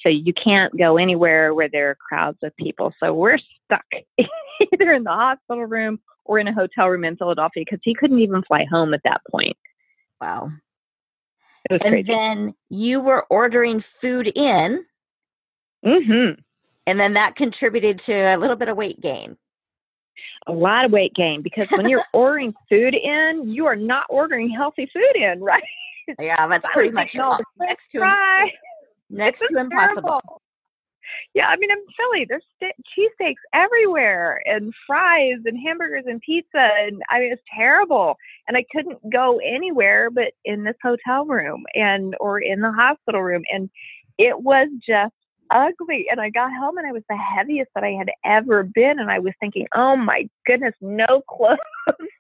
[0.02, 2.92] So you can't go anywhere where there are crowds of people.
[3.00, 3.84] So we're stuck
[4.18, 8.18] either in the hospital room or in a hotel room in Philadelphia because he couldn't
[8.18, 9.56] even fly home at that point.
[10.20, 10.50] Wow.
[11.70, 12.07] and crazy.
[12.07, 14.85] then you were ordering food in.
[15.85, 16.40] Mm-hmm.
[16.88, 19.37] And then that contributed to a little bit of weight gain
[20.46, 24.48] a lot of weight gain because when you're ordering food in, you are not ordering
[24.50, 25.62] healthy food in, right?
[26.20, 28.48] Yeah, that's pretty much all next to
[29.11, 30.20] next to impossible.
[30.20, 30.42] Terrible.
[31.35, 36.70] Yeah, I mean, in Philly, there's st- cheesesteaks everywhere, and fries, and hamburgers, and pizza,
[36.81, 38.16] and I mean, it's terrible.
[38.48, 43.22] And I couldn't go anywhere but in this hotel room and or in the hospital
[43.22, 43.70] room, and
[44.18, 45.14] it was just
[45.50, 46.07] ugly.
[46.11, 48.98] And I got home and I was the heaviest that I had ever been.
[48.98, 51.59] And I was thinking, oh my goodness, no clothes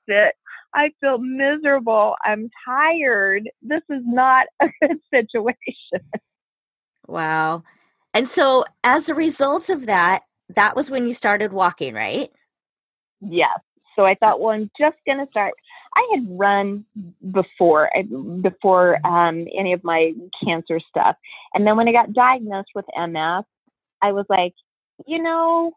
[0.06, 0.34] fit
[0.76, 2.16] I feel miserable.
[2.22, 3.48] I'm tired.
[3.62, 6.06] This is not a good situation.
[7.06, 7.64] Wow.
[8.16, 10.22] And so, as a result of that,
[10.54, 12.30] that was when you started walking, right?
[13.20, 13.58] Yes.
[13.94, 15.52] So I thought, well, I'm just going to start.
[15.94, 16.86] I had run
[17.30, 17.90] before,
[18.40, 21.16] before um, any of my cancer stuff,
[21.52, 23.44] and then when I got diagnosed with MS,
[24.00, 24.54] I was like,
[25.06, 25.72] you know,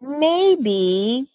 [0.00, 1.28] maybe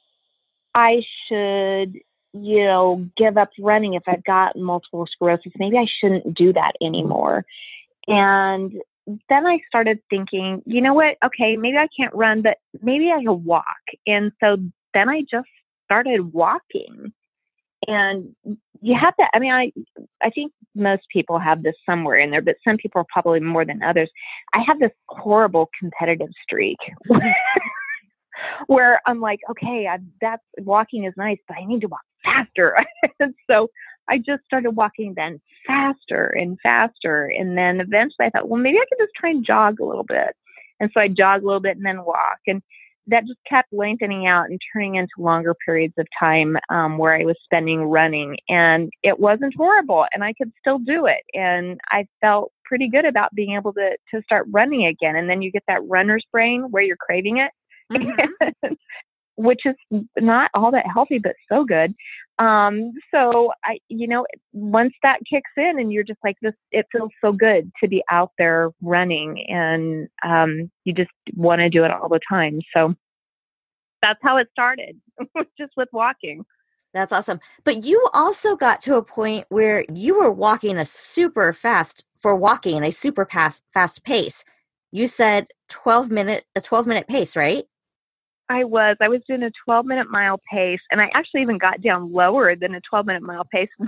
[0.73, 1.93] I should,
[2.34, 5.51] you know, give up running if I've got multiple sclerosis.
[5.60, 7.45] Maybe I shouldn't do that anymore.
[8.08, 8.73] And
[9.29, 11.17] then I started thinking, you know what?
[11.23, 13.65] Okay, maybe I can't run, but maybe I can walk.
[14.05, 14.57] And so
[14.93, 15.47] then I just
[15.85, 17.13] started walking.
[17.87, 18.35] And
[18.81, 19.71] you have to, I mean, I,
[20.21, 23.63] I think most people have this somewhere in there, but some people are probably more
[23.63, 24.09] than others.
[24.53, 26.77] I have this horrible competitive streak
[28.67, 32.77] where I'm like, okay, I, that's walking is nice, but I need to walk faster.
[33.49, 33.69] so
[34.09, 37.25] I just started walking then faster and faster.
[37.37, 40.03] And then eventually I thought, well, maybe I could just try and jog a little
[40.03, 40.35] bit.
[40.79, 42.39] And so I jog a little bit and then walk.
[42.47, 42.61] And
[43.07, 47.23] that just kept lengthening out and turning into longer periods of time um, where I
[47.23, 48.37] was spending running.
[48.49, 51.23] And it wasn't horrible and I could still do it.
[51.33, 55.15] And I felt pretty good about being able to, to start running again.
[55.15, 57.51] And then you get that runner's brain where you're craving it.
[57.91, 58.73] Mm-hmm.
[59.38, 59.76] which is
[60.19, 61.95] not all that healthy, but so good.
[62.39, 66.86] Um, so I, you know, once that kicks in and you're just like this, it
[66.91, 71.84] feels so good to be out there running and, um, you just want to do
[71.84, 72.60] it all the time.
[72.76, 72.93] So
[74.02, 75.00] that's how it started
[75.58, 76.45] just with walking.
[76.93, 77.39] That's awesome.
[77.63, 82.36] But you also got to a point where you were walking a super fast for
[82.36, 84.43] walking a super fast fast pace.
[84.91, 87.65] You said 12 minute a 12 minute pace, right?
[88.49, 88.97] I was.
[89.01, 92.55] I was doing a 12 minute mile pace, and I actually even got down lower
[92.55, 93.69] than a 12 minute mile pace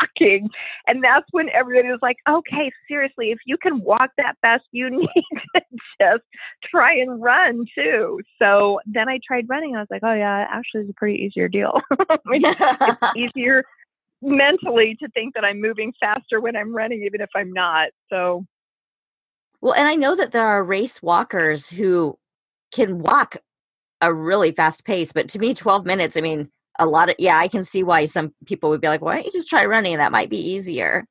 [0.00, 0.48] walking.
[0.86, 4.90] And that's when everybody was like, okay, seriously, if you can walk that fast, you
[4.98, 5.08] need
[5.54, 5.62] to
[6.00, 6.22] just
[6.64, 8.20] try and run too.
[8.40, 9.76] So then I tried running.
[9.76, 11.80] I was like, oh, yeah, actually, it's a pretty easier deal.
[12.26, 13.64] it's easier
[14.22, 17.90] mentally to think that I'm moving faster when I'm running, even if I'm not.
[18.10, 18.44] So.
[19.60, 22.18] Well, and I know that there are race walkers who
[22.72, 23.36] can walk
[24.08, 25.12] a really fast pace.
[25.12, 28.04] But to me, 12 minutes, I mean, a lot of, yeah, I can see why
[28.04, 29.98] some people would be like, why don't you just try running?
[29.98, 31.06] That might be easier.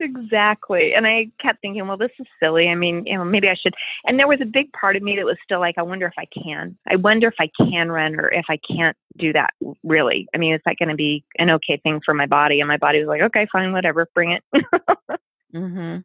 [0.00, 0.92] Exactly.
[0.94, 2.68] And I kept thinking, well, this is silly.
[2.68, 3.74] I mean, you know, maybe I should.
[4.04, 6.14] And there was a big part of me that was still like, I wonder if
[6.18, 6.76] I can.
[6.90, 9.50] I wonder if I can run or if I can't do that
[9.84, 10.26] really.
[10.34, 12.60] I mean, is that going to be an okay thing for my body?
[12.60, 14.42] And my body was like, okay, fine, whatever, bring it.
[15.54, 15.98] mm-hmm.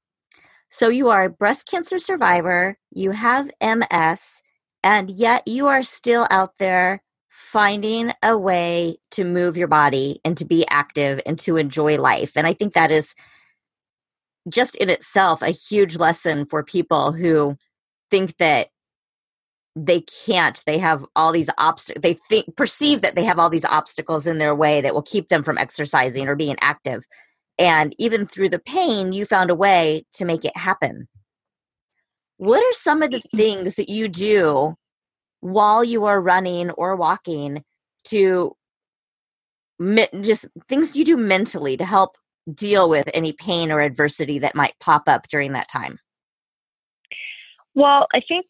[0.69, 4.43] So you are a breast cancer survivor, you have MS,
[4.83, 10.37] and yet you are still out there finding a way to move your body and
[10.37, 12.33] to be active and to enjoy life.
[12.35, 13.15] And I think that is
[14.47, 17.57] just in itself a huge lesson for people who
[18.09, 18.69] think that
[19.75, 23.65] they can't they have all these obstacles they think perceive that they have all these
[23.65, 27.05] obstacles in their way that will keep them from exercising or being active
[27.57, 31.07] and even through the pain you found a way to make it happen
[32.39, 33.37] what are some of the mm-hmm.
[33.37, 34.73] things that you do
[35.41, 37.63] while you are running or walking
[38.05, 38.55] to
[40.21, 42.15] just things you do mentally to help
[42.53, 45.99] deal with any pain or adversity that might pop up during that time?
[47.75, 48.45] Well, I think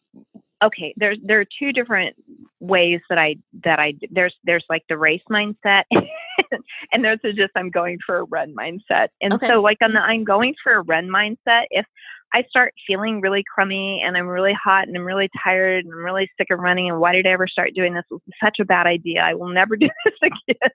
[0.62, 2.14] okay, there's there are two different
[2.60, 5.82] ways that I that I there's there's like the race mindset
[6.92, 9.08] and there's just I'm going for a run mindset.
[9.20, 9.48] And okay.
[9.48, 10.10] so like on the mm-hmm.
[10.10, 11.86] I'm going for a run mindset, if
[12.32, 16.04] I start feeling really crummy and I'm really hot and I'm really tired and I'm
[16.04, 16.88] really sick of running.
[16.88, 18.04] And why did I ever start doing this?
[18.10, 19.20] It was such a bad idea.
[19.20, 20.70] I will never do this again.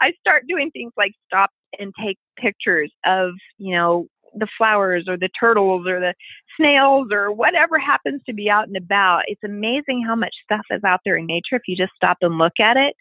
[0.00, 5.16] I start doing things like stop and take pictures of, you know, the flowers or
[5.16, 6.14] the turtles or the
[6.56, 9.22] snails or whatever happens to be out and about.
[9.26, 12.38] It's amazing how much stuff is out there in nature if you just stop and
[12.38, 12.94] look at it.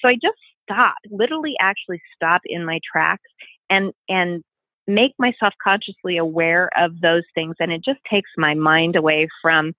[0.00, 3.30] So I just stop, literally actually stop in my tracks
[3.70, 4.42] and and
[4.88, 9.72] make myself consciously aware of those things and it just takes my mind away from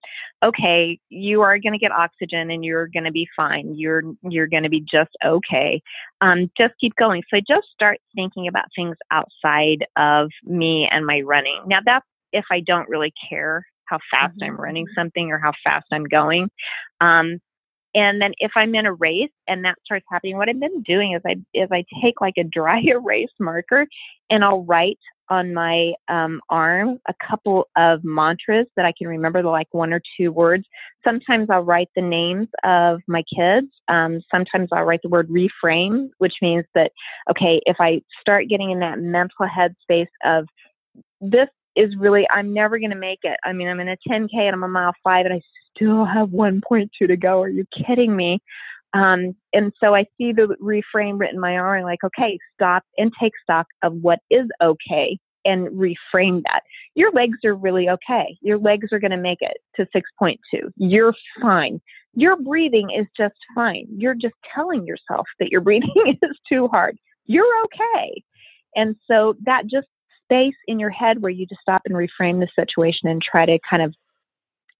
[0.43, 3.74] okay you are going to get oxygen and you're going to be fine.
[3.76, 5.82] You're you're going to be just okay.
[6.22, 7.24] Um, just keep going.
[7.30, 11.62] So i just start thinking about things outside of me and my running.
[11.65, 14.52] Now that's if i don't really care how fast mm-hmm.
[14.52, 16.50] i'm running something or how fast i'm going
[17.02, 17.39] um,
[17.95, 21.13] and then if I'm in a race and that starts happening, what I've been doing
[21.13, 23.88] is I is I take like a dry erase marker
[24.30, 24.99] and I'll write
[25.30, 30.02] on my um, arm a couple of mantras that I can remember, like one or
[30.17, 30.63] two words.
[31.04, 33.67] Sometimes I'll write the names of my kids.
[33.88, 36.91] Um, sometimes I'll write the word reframe, which means that,
[37.30, 40.47] okay, if I start getting in that mental headspace of
[41.21, 43.38] this is really, I'm never going to make it.
[43.43, 45.41] I mean, I'm in a 10K and I'm a mile five and I
[45.80, 47.42] still have 1.2 to go.
[47.42, 48.39] Are you kidding me?
[48.94, 53.34] Um, and so I see the reframe written my arm, like, okay, stop and take
[53.44, 56.62] stock of what is okay and reframe that.
[56.96, 58.38] Your legs are really okay.
[58.42, 60.38] Your legs are going to make it to 6.2.
[60.76, 61.80] You're fine.
[62.15, 63.86] Your breathing is just fine.
[63.96, 66.98] You're just telling yourself that your breathing is too hard.
[67.26, 68.24] You're okay.
[68.76, 69.88] And so that just
[70.24, 73.60] space in your head where you just stop and reframe the situation and try to
[73.70, 73.94] kind of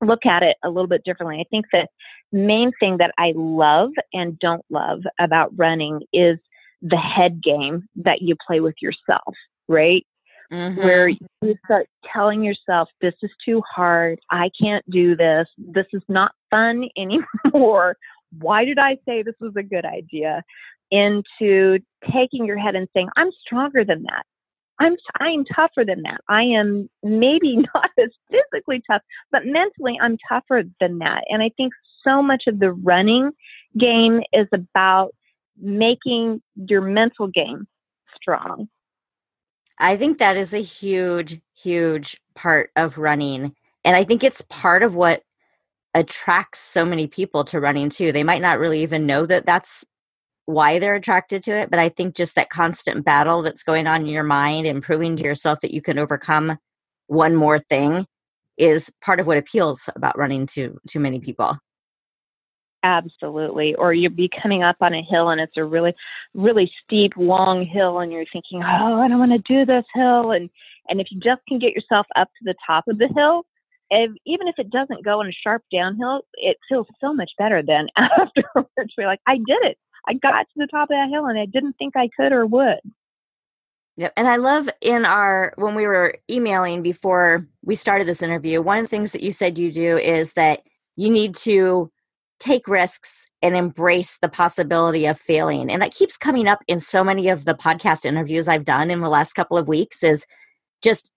[0.02, 1.40] look at it a little bit differently.
[1.40, 1.88] I think the
[2.32, 6.38] main thing that I love and don't love about running is
[6.82, 9.36] the head game that you play with yourself,
[9.68, 10.06] right?
[10.52, 10.82] Mm-hmm.
[10.82, 14.20] Where you start telling yourself, this is too hard.
[14.32, 15.48] I can't do this.
[15.58, 17.98] This is not fun anymore.
[18.40, 20.44] Why did I say this was a good idea?
[20.92, 21.80] Into
[22.12, 24.24] taking your head and saying, I'm stronger than that.
[24.80, 26.22] I'm I'm tougher than that.
[26.30, 31.24] I am maybe not as physically tough, but mentally I'm tougher than that.
[31.30, 33.32] And I think so much of the running
[33.78, 35.14] game is about
[35.62, 37.68] making your mental game
[38.16, 38.70] strong.
[39.78, 43.56] I think that is a huge huge part of running.
[43.84, 45.24] And I think it's part of what
[45.94, 48.12] attracts so many people to running too.
[48.12, 49.86] They might not really even know that that's
[50.50, 54.02] why they're attracted to it, but I think just that constant battle that's going on
[54.02, 56.58] in your mind and proving to yourself that you can overcome
[57.06, 58.08] one more thing
[58.58, 61.56] is part of what appeals about running to too many people.
[62.82, 63.76] Absolutely.
[63.76, 65.94] Or you'll be coming up on a hill and it's a really,
[66.34, 70.32] really steep, long hill, and you're thinking, "Oh, I don't want to do this hill."
[70.32, 70.50] And
[70.88, 73.44] and if you just can get yourself up to the top of the hill,
[73.92, 77.62] if, even if it doesn't go in a sharp downhill, it feels so much better
[77.62, 78.94] than afterwards.
[78.98, 79.78] We're like, "I did it.
[80.08, 82.46] I got to the top of that hill and I didn't think I could or
[82.46, 82.80] would.
[83.98, 84.14] Yep.
[84.16, 88.78] And I love in our, when we were emailing before we started this interview, one
[88.78, 90.62] of the things that you said you do is that
[90.96, 91.92] you need to
[92.40, 95.70] take risks and embrace the possibility of failing.
[95.70, 99.02] And that keeps coming up in so many of the podcast interviews I've done in
[99.02, 100.26] the last couple of weeks is
[100.82, 101.12] just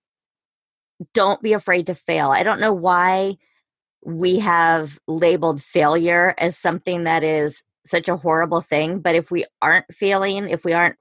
[1.15, 2.31] don't be afraid to fail.
[2.31, 3.37] I don't know why
[4.05, 9.01] we have labeled failure as something that is such a horrible thing.
[9.01, 10.97] But if we aren't failing, if we aren't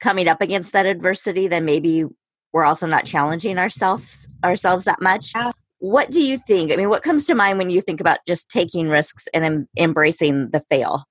[0.00, 2.04] coming up against that adversity, then maybe
[2.52, 5.32] we're also not challenging ourselves ourselves that much.
[5.34, 5.52] Yeah.
[5.78, 6.72] What do you think?
[6.72, 9.68] I mean, what comes to mind when you think about just taking risks and em-
[9.76, 11.04] embracing the fail?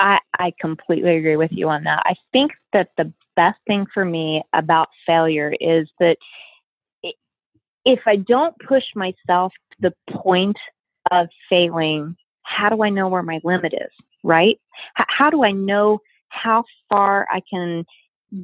[0.00, 2.02] I, I completely agree with you on that.
[2.06, 6.16] I think that the best thing for me about failure is that
[7.84, 10.56] if I don't push myself to the point
[11.10, 13.90] of failing, how do I know where my limit is,
[14.22, 14.58] right?
[14.98, 17.84] H- how do I know how far I can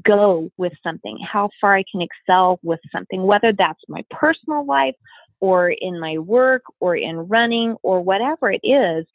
[0.04, 4.94] go with something, how far I can excel with something, whether that's my personal life
[5.40, 9.06] or in my work or in running or whatever it is.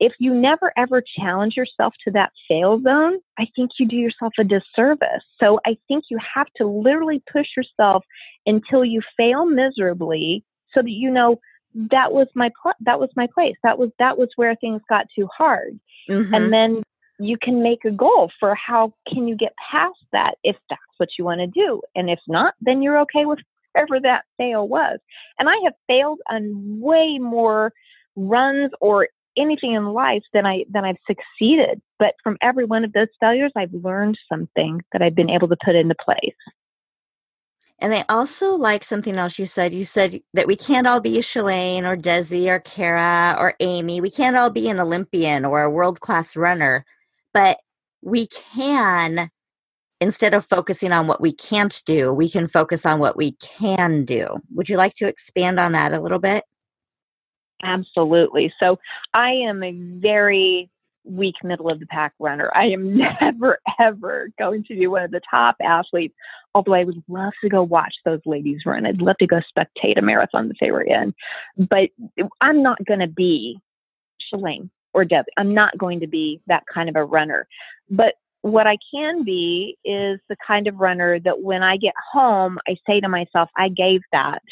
[0.00, 4.32] If you never ever challenge yourself to that fail zone, I think you do yourself
[4.38, 5.22] a disservice.
[5.40, 8.04] So I think you have to literally push yourself
[8.46, 11.38] until you fail miserably so that you know
[11.74, 13.56] that was my pl- that was my place.
[13.62, 15.78] That was that was where things got too hard.
[16.08, 16.34] Mm-hmm.
[16.34, 16.82] And then
[17.18, 21.10] you can make a goal for how can you get past that if that's what
[21.18, 21.80] you want to do.
[21.94, 23.38] And if not, then you're okay with
[23.72, 24.98] wherever that fail was.
[25.38, 27.72] And I have failed on way more
[28.16, 31.80] runs or anything in life than I than I've succeeded.
[31.98, 35.56] But from every one of those failures, I've learned something that I've been able to
[35.64, 36.34] put into place.
[37.80, 39.74] And I also like something else you said.
[39.74, 44.00] You said that we can't all be Shalane or Desi or Kara or Amy.
[44.00, 46.84] We can't all be an Olympian or a world class runner,
[47.32, 47.58] but
[48.00, 49.30] we can,
[50.00, 54.04] instead of focusing on what we can't do, we can focus on what we can
[54.04, 54.38] do.
[54.54, 56.44] Would you like to expand on that a little bit?
[57.62, 58.52] Absolutely.
[58.60, 58.78] So
[59.14, 60.70] I am a very
[61.04, 62.50] weak middle of the pack runner.
[62.54, 66.14] I am never, ever going to be one of the top athletes,
[66.54, 68.86] although I would love to go watch those ladies run.
[68.86, 71.14] I'd love to go spectate a marathon that they were in.
[71.56, 71.90] But
[72.40, 73.58] I'm not going to be
[74.32, 75.26] Shalane or Deb.
[75.36, 77.46] I'm not going to be that kind of a runner.
[77.90, 82.58] But what I can be is the kind of runner that when I get home,
[82.68, 84.42] I say to myself, I gave that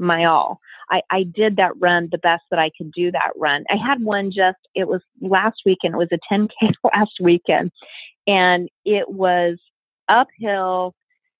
[0.00, 0.60] my all.
[0.90, 3.64] I, I did that run the best that I could do that run.
[3.70, 7.70] I had one just, it was last weekend, it was a 10K last weekend,
[8.26, 9.58] and it was
[10.08, 10.94] uphill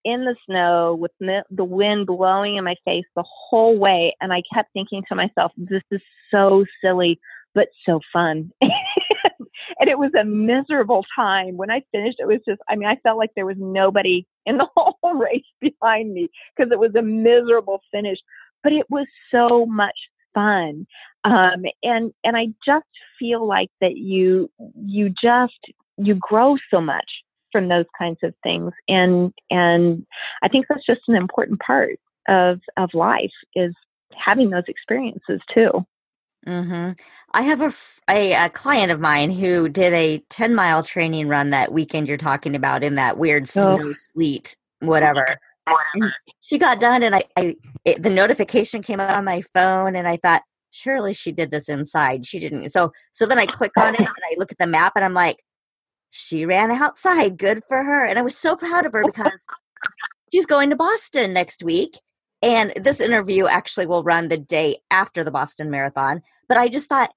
[0.05, 4.17] in the snow with the wind blowing in my face the whole way.
[4.21, 6.01] And I kept thinking to myself, this is
[6.31, 7.21] so silly,
[7.55, 8.51] but so fun.
[8.61, 11.57] and it was a miserable time.
[11.57, 14.57] When I finished, it was just, I mean, I felt like there was nobody in
[14.57, 18.19] the whole race behind me because it was a miserable finish,
[18.63, 19.97] but it was so much
[20.35, 20.87] fun.
[21.25, 22.87] Um, and, and I just
[23.19, 25.59] feel like that you, you just,
[25.97, 27.07] you grow so much
[27.53, 28.73] from those kinds of things.
[28.89, 30.07] And, and
[30.43, 31.99] I think that's just an important part
[32.29, 33.75] of, of life is
[34.17, 35.85] having those experiences too.
[36.47, 36.93] Mm-hmm.
[37.33, 37.73] I have a,
[38.09, 42.17] a, a, client of mine who did a 10 mile training run that weekend you're
[42.17, 43.77] talking about in that weird oh.
[43.77, 45.39] snow, sleet, whatever.
[46.41, 50.09] She got done, and I, I it, the notification came up on my phone, and
[50.09, 52.27] I thought, surely she did this inside.
[52.27, 52.69] She didn't.
[52.71, 55.15] So, so then I click on it and I look at the map, and I'm
[55.15, 55.43] like,
[56.11, 57.39] she ran outside.
[57.39, 58.05] Good for her.
[58.05, 59.47] And I was so proud of her because
[60.33, 61.97] she's going to Boston next week
[62.43, 66.23] and this interview actually will run the day after the Boston Marathon.
[66.49, 67.13] But I just thought,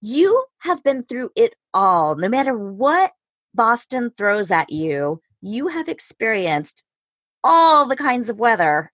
[0.00, 2.14] you have been through it all.
[2.16, 3.12] No matter what
[3.54, 6.84] Boston throws at you, you have experienced
[7.42, 8.92] all the kinds of weather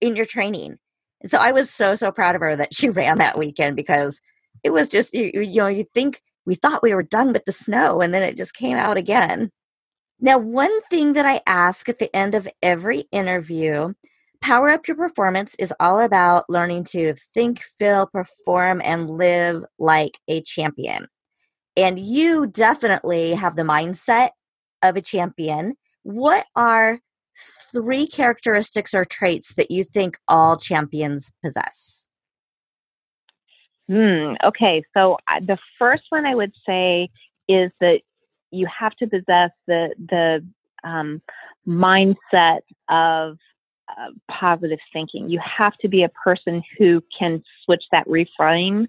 [0.00, 0.78] in your training.
[1.20, 4.20] And so I was so, so proud of her that she ran that weekend because
[4.62, 7.52] it was just, you, you know, you think we thought we were done with the
[7.52, 9.50] snow and then it just came out again.
[10.20, 13.92] Now, one thing that I ask at the end of every interview
[14.40, 20.18] Power Up Your Performance is all about learning to think, feel, perform, and live like
[20.28, 21.08] a champion.
[21.76, 24.30] And you definitely have the mindset
[24.82, 25.74] of a champion.
[26.02, 27.00] What are
[27.72, 32.08] three characteristics or traits that you think all champions possess?
[33.88, 37.08] Hmm, okay, so the first one I would say
[37.48, 38.00] is that
[38.50, 40.44] you have to possess the the
[40.84, 41.22] um,
[41.66, 43.38] mindset of
[43.88, 45.30] uh, positive thinking.
[45.30, 48.88] You have to be a person who can switch that reframe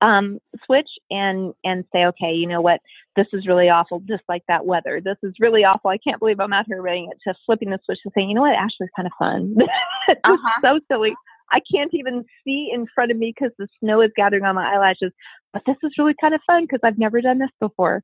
[0.00, 2.80] um, switch and and say, okay, you know what,
[3.16, 5.00] this is really awful, just like that weather.
[5.02, 5.90] This is really awful.
[5.90, 7.18] I can't believe I'm out here running it.
[7.26, 9.56] To flipping the switch and saying, you know what, Ashley's kind of fun.
[10.08, 10.60] it's uh-huh.
[10.62, 11.14] so silly.
[11.52, 14.74] I can't even see in front of me because the snow is gathering on my
[14.74, 15.12] eyelashes.
[15.52, 18.02] But this is really kind of fun because I've never done this before.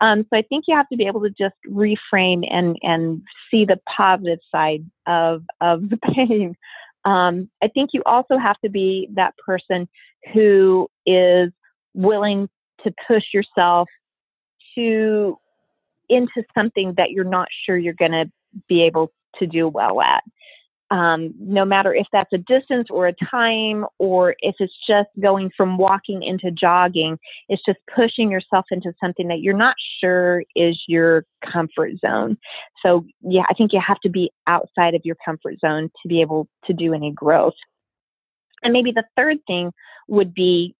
[0.00, 3.64] Um, so I think you have to be able to just reframe and and see
[3.64, 6.56] the positive side of of the pain.
[7.04, 9.88] Um, I think you also have to be that person
[10.32, 11.50] who is
[11.94, 12.48] willing
[12.82, 13.88] to push yourself
[14.74, 15.38] to
[16.08, 18.30] into something that you're not sure you're going to
[18.68, 20.22] be able to do well at
[20.90, 25.50] um, no matter if that's a distance or a time or if it's just going
[25.56, 27.18] from walking into jogging,
[27.48, 32.36] it's just pushing yourself into something that you're not sure is your comfort zone.
[32.84, 36.20] So, yeah, I think you have to be outside of your comfort zone to be
[36.20, 37.54] able to do any growth.
[38.62, 39.72] And maybe the third thing
[40.08, 40.76] would be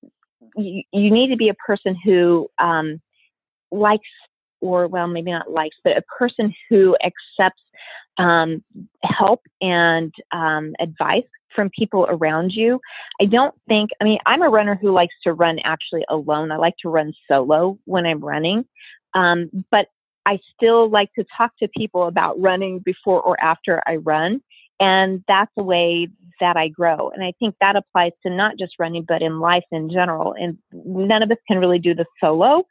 [0.57, 3.01] you, you need to be a person who um,
[3.75, 4.09] likes
[4.61, 7.61] or well maybe not likes but a person who accepts
[8.19, 8.63] um,
[9.03, 12.81] help and um, advice from people around you.
[13.21, 16.51] I don't think, I mean, I'm a runner who likes to run actually alone.
[16.51, 18.65] I like to run solo when I'm running.
[19.15, 19.87] Um, but
[20.27, 24.41] I still like to talk to people about running before or after I run.
[24.81, 26.09] And that's a way
[26.41, 27.11] that I grow.
[27.11, 30.35] And I think that applies to not just running, but in life in general.
[30.37, 32.67] And none of us can really do this solo.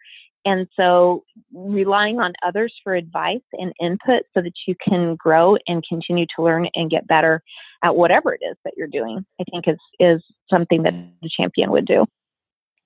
[0.46, 1.24] And so
[1.54, 6.44] relying on others for advice and input so that you can grow and continue to
[6.44, 7.42] learn and get better
[7.84, 11.72] at whatever it is that you're doing, I think is, is something that the champion
[11.72, 12.06] would do.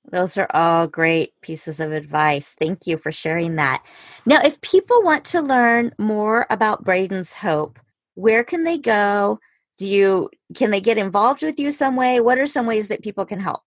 [0.10, 2.56] Those are all great pieces of advice.
[2.60, 3.84] Thank you for sharing that.
[4.26, 7.78] Now, if people want to learn more about Braden's Hope,
[8.16, 9.40] where can they go?
[9.78, 12.20] Do you can they get involved with you some way?
[12.20, 13.62] What are some ways that people can help?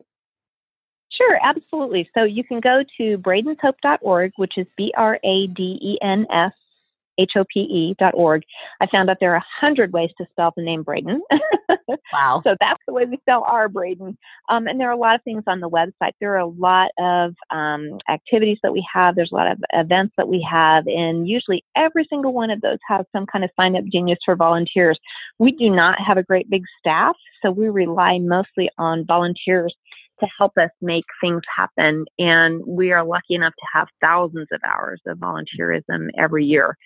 [1.20, 2.08] Sure, absolutely.
[2.14, 6.52] So you can go to bradenshope.org, which is B R A D E N S
[7.18, 8.42] H O P E dot org.
[8.80, 11.20] I found out there are a hundred ways to spell the name Braden.
[12.12, 12.40] wow.
[12.42, 14.16] so that's the way we spell our Braden.
[14.48, 16.12] Um, and there are a lot of things on the website.
[16.20, 19.14] There are a lot of um, activities that we have.
[19.14, 20.86] There's a lot of events that we have.
[20.86, 24.36] And usually every single one of those has some kind of sign up genius for
[24.36, 24.98] volunteers.
[25.38, 29.74] We do not have a great big staff, so we rely mostly on volunteers
[30.20, 32.04] to help us make things happen.
[32.18, 36.76] And we are lucky enough to have thousands of hours of volunteerism every year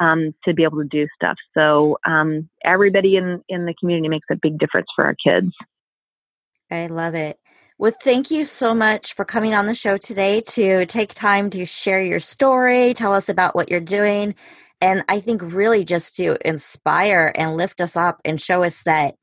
[0.00, 1.36] um, to be able to do stuff.
[1.56, 5.52] So um, everybody in, in the community makes a big difference for our kids.
[6.70, 7.38] I love it.
[7.78, 11.64] Well, thank you so much for coming on the show today to take time to
[11.64, 14.34] share your story, tell us about what you're doing,
[14.82, 19.14] and I think really just to inspire and lift us up and show us that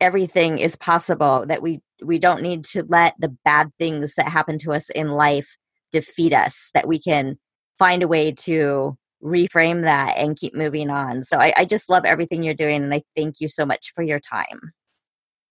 [0.00, 4.58] everything is possible that we we don't need to let the bad things that happen
[4.58, 5.56] to us in life
[5.90, 7.38] defeat us that we can
[7.78, 12.04] find a way to reframe that and keep moving on so I, I just love
[12.04, 14.72] everything you're doing and i thank you so much for your time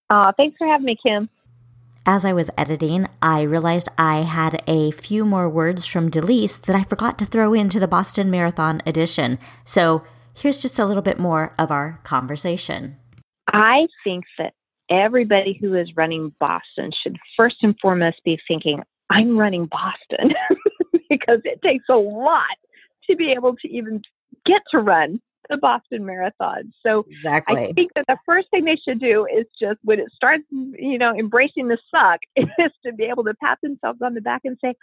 [0.10, 1.30] uh, thanks for having me kim
[2.10, 6.74] as I was editing, I realized I had a few more words from Delise that
[6.74, 9.39] I forgot to throw into the Boston Marathon edition.
[9.66, 12.95] So here's just a little bit more of our conversation.
[13.50, 14.54] I think that
[14.90, 20.34] everybody who is running Boston should first and foremost be thinking, I'm running Boston
[21.10, 22.58] because it takes a lot
[23.10, 24.02] to be able to even
[24.46, 26.74] get to run the Boston Marathon.
[26.86, 27.70] So exactly.
[27.70, 30.98] I think that the first thing they should do is just when it starts, you
[30.98, 34.58] know, embracing the suck is to be able to pat themselves on the back and
[34.62, 34.74] say,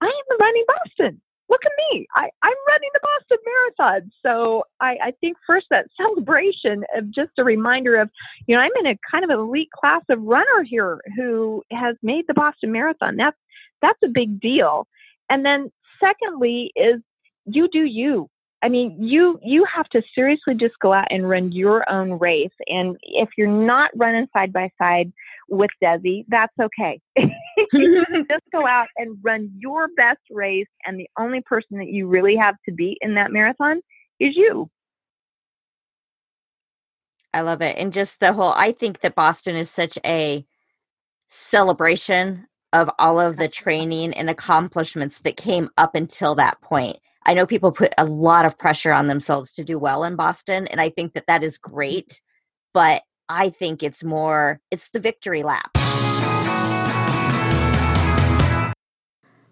[0.00, 2.06] I am running Boston look at me.
[2.16, 4.12] I, I'm running the Boston Marathon.
[4.24, 8.10] So I, I think first that celebration of just a reminder of,
[8.46, 11.96] you know, I'm in a kind of an elite class of runner here who has
[12.02, 13.16] made the Boston Marathon.
[13.16, 13.36] That's
[13.82, 14.86] that's a big deal.
[15.28, 15.70] And then
[16.00, 17.00] secondly is
[17.46, 18.28] you do you.
[18.64, 22.54] I mean, you you have to seriously just go out and run your own race.
[22.66, 25.12] And if you're not running side by side
[25.50, 26.98] with Desi, that's okay.
[27.70, 32.36] just go out and run your best race, and the only person that you really
[32.36, 33.82] have to beat in that marathon
[34.18, 34.70] is you.
[37.34, 37.76] I love it.
[37.76, 40.46] And just the whole, I think that Boston is such a
[41.28, 46.96] celebration of all of the training and accomplishments that came up until that point.
[47.26, 50.66] I know people put a lot of pressure on themselves to do well in Boston,
[50.66, 52.20] and I think that that is great.
[52.74, 55.70] But I think it's more, it's the victory lap.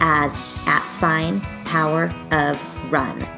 [0.00, 0.32] as
[0.66, 3.37] at sign Power of Run.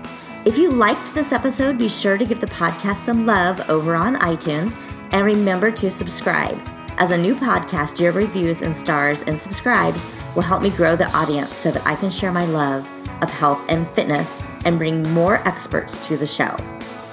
[0.50, 4.16] If you liked this episode, be sure to give the podcast some love over on
[4.16, 4.76] iTunes
[5.12, 6.60] and remember to subscribe.
[6.98, 11.08] As a new podcast, your reviews and stars and subscribes will help me grow the
[11.16, 12.82] audience so that I can share my love
[13.22, 16.56] of health and fitness and bring more experts to the show.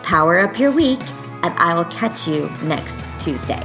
[0.01, 1.01] Power up your week,
[1.43, 3.61] and I will catch you next Tuesday.